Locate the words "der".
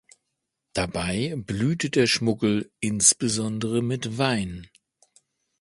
1.91-2.07